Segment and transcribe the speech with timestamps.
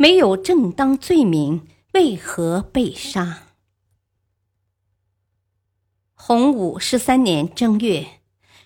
[0.00, 3.48] 没有正当罪名，为何被杀？
[6.14, 8.20] 洪武十三年正月，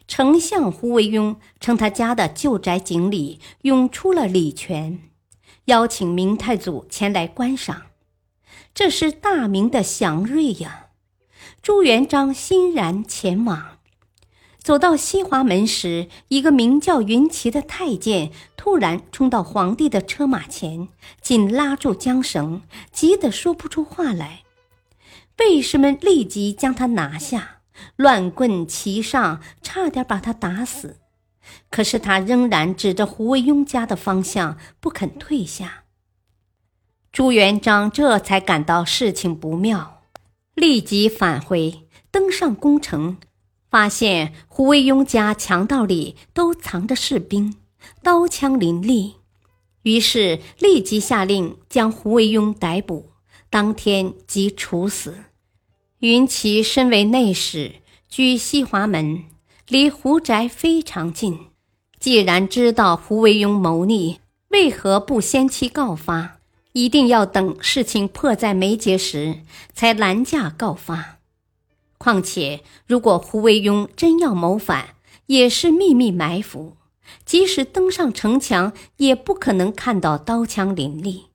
[0.06, 5.08] 丞相胡惟庸称他家的旧宅井里涌出了礼泉，
[5.64, 7.86] 邀请明太祖前来观赏。
[8.74, 10.90] 这是大明的祥瑞呀！
[11.62, 13.71] 朱元璋欣然前往。
[14.62, 20.88] 走到西华门时，一个名叫云奇的太监突然冲到皇帝的车马前，
[21.20, 24.42] 紧拉住缰绳，急得说不出话来。
[25.38, 27.62] 卫士们立即将他拿下，
[27.96, 30.98] 乱棍齐上，差点把他打死。
[31.68, 35.82] 可是他仍然指着胡惟庸家的方向，不肯退下。
[37.10, 40.02] 朱元璋这才感到事情不妙，
[40.54, 43.16] 立即返回，登上宫城。
[43.72, 47.54] 发现胡惟庸家强盗里都藏着士兵，
[48.02, 49.14] 刀枪林立，
[49.84, 53.06] 于是立即下令将胡惟庸逮捕，
[53.48, 55.24] 当天即处死。
[56.00, 57.76] 云奇身为内史，
[58.10, 59.24] 居西华门，
[59.68, 61.38] 离胡宅非常近。
[61.98, 66.40] 既然知道胡惟庸谋逆，为何不先期告发？
[66.74, 69.38] 一定要等事情迫在眉睫时
[69.72, 71.20] 才拦驾告发。
[72.02, 76.76] 况且，如果胡惟庸真要谋反，也是秘密埋伏，
[77.24, 81.26] 即使登上城墙，也不可能看到刀枪林立。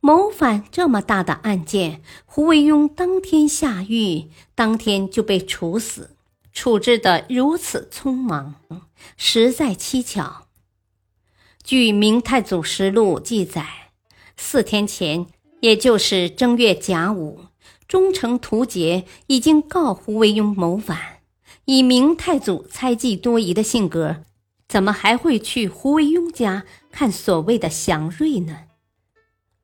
[0.00, 6.16] 谋反这么大的案件，胡惟庸当天下狱，当天就被处死，
[6.54, 8.54] 处置得如此匆忙，
[9.18, 10.46] 实在蹊跷。
[11.62, 13.90] 据《明太祖实录》记载，
[14.38, 15.26] 四天前，
[15.60, 17.40] 也就是正月甲午。
[17.88, 21.20] 忠诚图杰已经告胡惟庸谋反，
[21.64, 24.24] 以明太祖猜忌多疑的性格，
[24.68, 28.64] 怎么还会去胡惟庸家看所谓的祥瑞呢？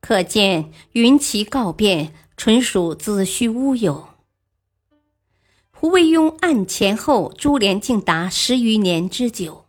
[0.01, 4.07] 可见云奇告变纯属子虚乌有。
[5.69, 9.65] 胡惟庸案前后株连竟达十余年之久，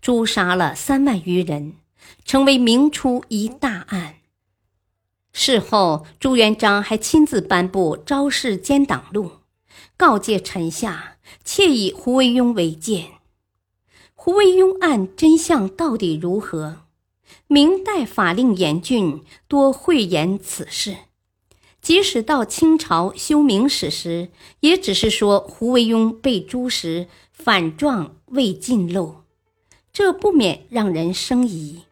[0.00, 1.74] 诛杀了三万余人，
[2.24, 4.14] 成为明初一大案。
[5.38, 9.32] 事后，朱元璋还亲自颁布昭示奸党录，
[9.94, 13.08] 告诫臣下切以胡惟庸为鉴。
[14.14, 16.86] 胡惟庸案真相到底如何？
[17.48, 20.96] 明代法令严峻，多讳言此事。
[21.82, 24.30] 即使到清朝修明史时，
[24.60, 29.16] 也只是说胡惟庸被诛时反状未尽露，
[29.92, 31.82] 这不免让人生疑。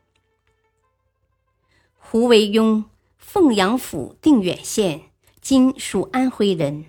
[1.98, 2.84] 胡惟庸。
[3.34, 5.00] 凤阳府定远县，
[5.40, 6.84] 今属安徽人，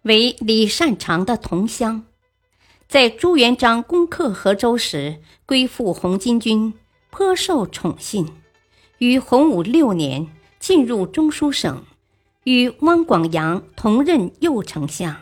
[0.00, 2.06] 为李善长的同乡。
[2.88, 6.72] 在朱元璋攻克河州时，归附红巾军，
[7.10, 8.26] 颇受宠信。
[8.96, 10.28] 于洪武六年
[10.58, 11.84] 进入中书省，
[12.44, 15.14] 与汪广洋同任右丞相、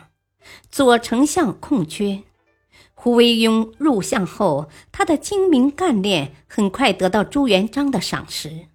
[0.71, 2.23] 左丞相空缺。
[2.93, 8.67] 胡惟庸入相后，他的精明干练很快得到朱元璋的赏识。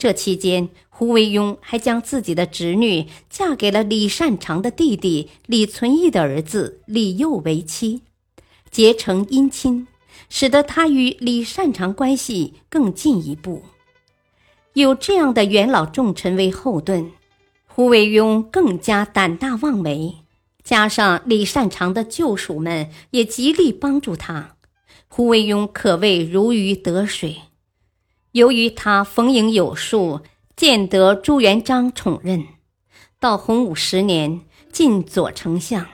[0.00, 8.00] 这期间，胡惟庸还将自己的侄女嫁给了李善长的弟弟李存义的儿子李佑为妻，
[8.70, 9.86] 结成姻亲，
[10.30, 13.62] 使得他与李善长关系更进一步。
[14.72, 17.10] 有这样的元老重臣为后盾，
[17.66, 20.14] 胡惟庸更加胆大妄为。
[20.64, 24.56] 加上李善长的旧属们也极力帮助他，
[25.08, 27.36] 胡惟庸可谓如鱼得水。
[28.32, 30.20] 由于他逢迎有术，
[30.54, 32.46] 见得朱元璋宠任，
[33.18, 35.86] 到洪武十年进左丞相，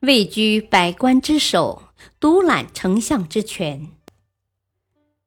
[0.00, 1.82] 位居百官之首，
[2.18, 3.88] 独揽丞相之权。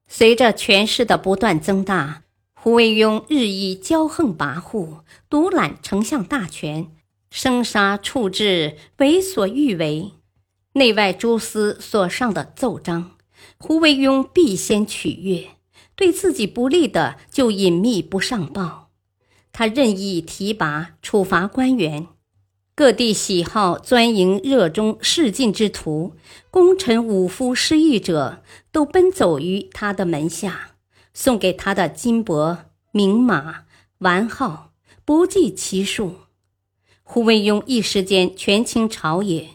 [0.06, 2.24] 随着权势的不断增大，
[2.54, 5.00] 胡惟庸日益骄横跋扈，
[5.30, 6.90] 独揽丞相大权，
[7.30, 10.12] 生杀处置为所欲为。
[10.74, 13.12] 内外诸司所上的奏章，
[13.56, 15.50] 胡惟庸必先取阅。
[15.96, 18.90] 对自己不利的就隐秘不上报，
[19.52, 22.08] 他任意提拔处罚官员，
[22.74, 26.14] 各地喜好钻营热衷仕进之徒、
[26.50, 28.42] 功臣武夫失意者，
[28.72, 30.72] 都奔走于他的门下，
[31.12, 32.58] 送给他的金帛、
[32.90, 33.64] 名马、
[33.98, 34.72] 完好，
[35.04, 36.16] 不计其数。
[37.04, 39.50] 胡惟庸一时间权倾朝野，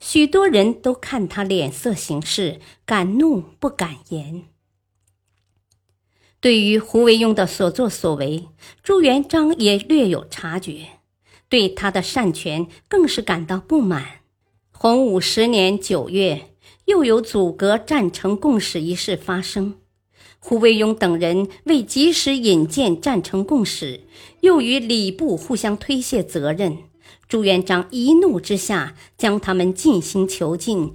[0.00, 4.44] 许多人都看他脸色行事，敢怒不敢言。
[6.42, 8.48] 对于胡惟庸的所作所为，
[8.82, 10.88] 朱元璋也略有察觉，
[11.48, 14.04] 对他的擅权更是感到不满。
[14.72, 16.48] 洪武十年九月，
[16.86, 19.76] 又有阻隔战成共识一事发生。
[20.40, 24.00] 胡惟庸等人为及时引荐战成共识，
[24.40, 26.78] 又与礼部互相推卸责任。
[27.28, 30.94] 朱元璋一怒之下，将他们进行囚禁。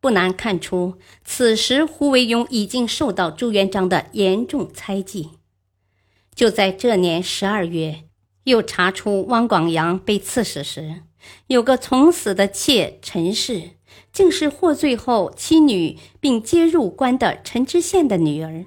[0.00, 5.30] 不难看出，此时胡惟庸已经受到朱元璋的严重猜忌。
[6.34, 8.04] 就在这年十二月，
[8.44, 11.02] 又查出汪广洋被刺死时，
[11.48, 13.70] 有个从死的妾陈氏。
[14.12, 18.64] 竟是获罪后妻女并接入关的陈知县的女儿。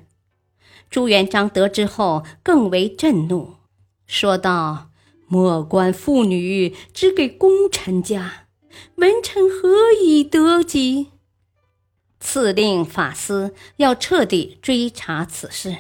[0.90, 3.56] 朱元璋得知后更为震怒，
[4.06, 4.90] 说道
[5.28, 8.48] ：“莫关妇女，只给功臣家，
[8.96, 11.08] 文臣何以得及？”
[12.22, 15.76] 赐令法司要彻底追查此事。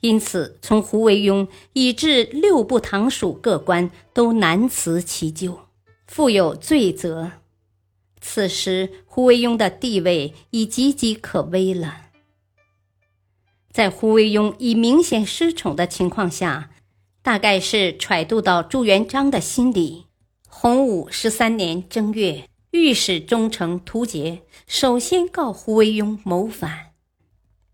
[0.00, 5.68] 因此，从胡惟庸以至六部堂属各官都难辞其咎，
[6.06, 7.32] 负有罪责。
[8.20, 12.02] 此时，胡惟庸的地位已岌岌可危了。
[13.72, 16.70] 在胡惟庸已明显失宠的情况下，
[17.22, 20.06] 大概是揣度到朱元璋的心理。
[20.48, 26.90] 洪武十三年正月，御史中丞涂杰首先告胡惟庸谋反。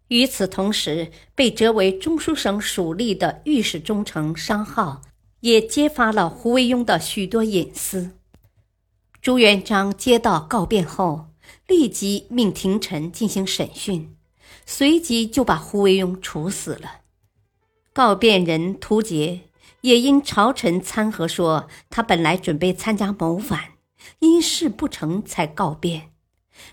[0.09, 5.01] 与此同时，被折为中书省属吏的御史中丞商浩
[5.41, 8.11] 也揭发了胡惟庸的许多隐私。
[9.23, 11.29] 朱元璋接到告变后，
[11.67, 14.15] 立即命廷臣进行审讯，
[14.67, 17.01] 随即就把胡惟庸处死了。
[17.95, 19.41] 告变人涂杰
[19.81, 23.70] 也因朝臣参劾说他本来准备参加谋反，
[24.19, 26.11] 因事不成才告变，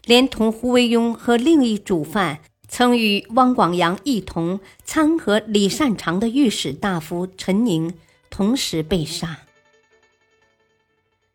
[0.05, 7.93] 连同胡惟庸和另一主犯曾与汪广洋一同参劾李善长的御史大夫陈宁
[8.29, 9.39] 同时被杀。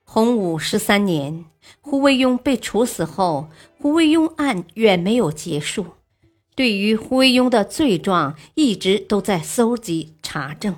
[0.05, 1.47] 洪武十三年，
[1.81, 3.49] 胡惟庸被处死后，
[3.79, 5.87] 胡惟庸案远没有结束。
[6.55, 10.77] 对于胡惟庸的罪状，一直都在搜集查证。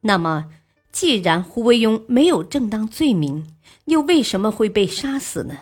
[0.00, 0.50] 那么，
[0.90, 3.46] 既然胡惟庸没有正当罪名，
[3.86, 5.58] 又为什么会被杀死呢？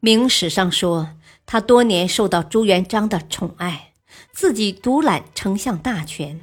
[0.00, 1.10] 明史上说，
[1.44, 3.92] 他多年受到朱元璋的宠爱，
[4.32, 6.40] 自己独揽丞相大权。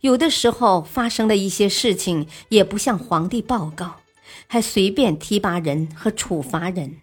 [0.00, 4.00] 有的时候发生的一些事情也不向皇帝报告，
[4.46, 6.98] 还随便提拔人和处罚人。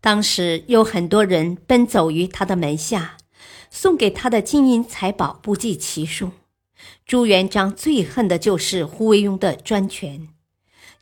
[0.00, 3.16] 当时有很多人奔走于他的门下，
[3.70, 6.32] 送给他的金银财宝不计其数。
[7.04, 10.28] 朱元璋最恨的就是胡惟庸的专权，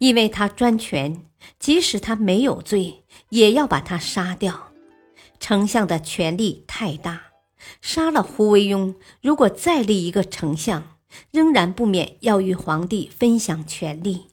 [0.05, 1.25] 因为他专权，
[1.59, 4.71] 即使他没有罪，也要把他杀掉。
[5.41, 7.33] 丞相的权力太大，
[7.81, 10.91] 杀了胡惟庸，如果再立一个丞相。
[11.31, 14.27] 仍然不免要与皇帝分享权力，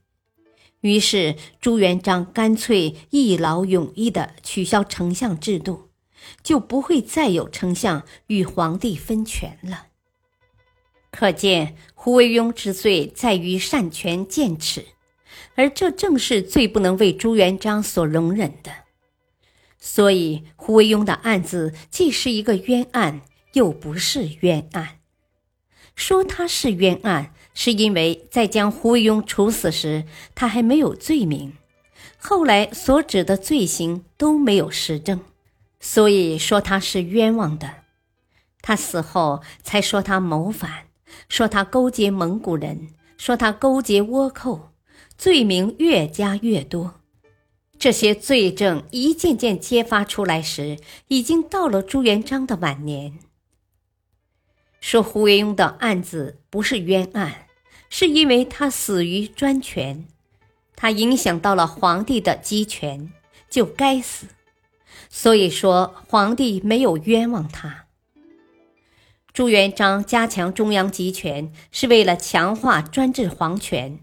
[0.80, 5.90] 于是朱元璋干脆一劳永逸地取消丞相制度，
[6.42, 9.90] 就不会再有丞相与皇帝分权了。
[11.12, 14.88] 可见胡惟庸之罪在于擅权见耻，
[15.56, 18.72] 而这正是最不能为朱元璋所容忍的。
[19.78, 23.22] 所以胡惟庸的案子既是一个冤案，
[23.54, 25.00] 又不是冤案。
[25.96, 31.52] 说他是冤案，是因为在将胡惟庸处死时，他还没有罪名；
[32.18, 35.20] 后来所指的罪行都没有实证，
[35.80, 37.84] 所以说他是冤枉的。
[38.62, 40.86] 他死后才说他谋反，
[41.28, 44.71] 说他勾结蒙古人，说他勾结倭寇，
[45.22, 46.96] 罪名越加越多。
[47.78, 53.20] 这些罪证一件件揭发出来时，已经到了朱元璋的晚年。
[54.80, 57.46] 说胡惟庸的案子不是冤案，
[57.88, 60.08] 是因为他死于专权，
[60.76, 63.12] 他影响到了皇帝的集权，
[63.48, 64.26] 就该死。
[65.08, 67.86] 所以说皇帝没有冤枉他。
[69.32, 74.00] 朱元璋加强中央集权，是为了强化专制皇权，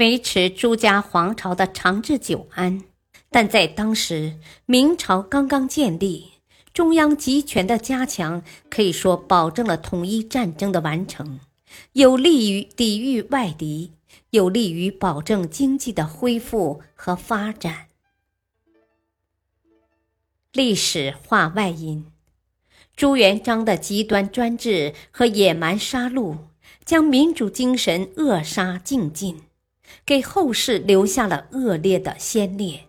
[0.00, 2.82] 维持朱家皇朝的长治久安。
[3.28, 6.30] 但在当时，明朝刚刚建立。
[6.72, 11.38] 中央集权的加强，可以说保证了统一战争的完成，
[11.92, 13.92] 有利于抵御外敌，
[14.30, 17.88] 有利于保证经济的恢复和发展。
[20.52, 22.06] 历史化外因：
[22.96, 26.38] 朱元璋的极端专制和野蛮杀戮，
[26.86, 29.42] 将民主精神扼杀尽尽，
[30.04, 32.80] 给后世留下了恶劣的先例，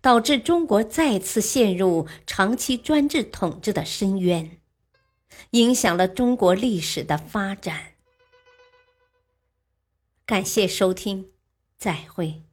[0.00, 4.58] 导致中国再次陷入长期专制统治的深渊，
[5.50, 7.94] 影响了中国历史的发展。
[10.26, 11.30] 感谢收听，
[11.76, 12.44] 再会。